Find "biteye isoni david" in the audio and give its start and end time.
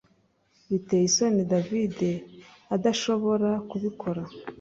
0.69-1.97